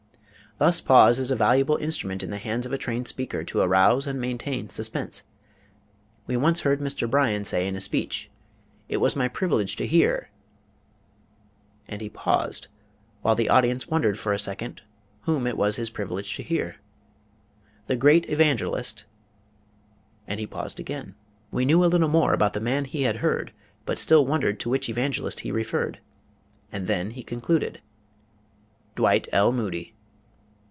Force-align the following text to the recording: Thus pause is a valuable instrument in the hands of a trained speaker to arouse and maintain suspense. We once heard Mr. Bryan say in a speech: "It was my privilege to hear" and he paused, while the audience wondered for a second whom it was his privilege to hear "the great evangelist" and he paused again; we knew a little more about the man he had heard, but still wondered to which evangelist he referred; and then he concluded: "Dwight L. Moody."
Thus 0.57 0.79
pause 0.79 1.17
is 1.17 1.31
a 1.31 1.35
valuable 1.35 1.77
instrument 1.77 2.21
in 2.21 2.29
the 2.29 2.37
hands 2.37 2.67
of 2.67 2.71
a 2.71 2.77
trained 2.77 3.07
speaker 3.07 3.43
to 3.45 3.61
arouse 3.61 4.05
and 4.05 4.21
maintain 4.21 4.69
suspense. 4.69 5.23
We 6.27 6.37
once 6.37 6.59
heard 6.59 6.79
Mr. 6.79 7.09
Bryan 7.09 7.43
say 7.45 7.67
in 7.67 7.75
a 7.75 7.81
speech: 7.81 8.29
"It 8.87 8.97
was 8.97 9.15
my 9.15 9.27
privilege 9.27 9.75
to 9.77 9.87
hear" 9.87 10.29
and 11.87 11.99
he 11.99 12.09
paused, 12.09 12.67
while 13.23 13.33
the 13.33 13.49
audience 13.49 13.87
wondered 13.87 14.19
for 14.19 14.33
a 14.33 14.37
second 14.37 14.83
whom 15.21 15.47
it 15.47 15.57
was 15.57 15.77
his 15.77 15.89
privilege 15.89 16.35
to 16.35 16.43
hear 16.43 16.75
"the 17.87 17.95
great 17.95 18.29
evangelist" 18.29 19.05
and 20.27 20.39
he 20.39 20.45
paused 20.45 20.79
again; 20.79 21.15
we 21.49 21.65
knew 21.65 21.83
a 21.83 21.87
little 21.87 22.07
more 22.09 22.33
about 22.35 22.53
the 22.53 22.59
man 22.59 22.85
he 22.85 23.01
had 23.01 23.15
heard, 23.15 23.51
but 23.87 23.97
still 23.97 24.27
wondered 24.27 24.59
to 24.59 24.69
which 24.69 24.89
evangelist 24.89 25.39
he 25.39 25.51
referred; 25.51 26.01
and 26.71 26.85
then 26.85 27.09
he 27.11 27.23
concluded: 27.23 27.81
"Dwight 28.95 29.27
L. 29.31 29.51
Moody." 29.51 29.95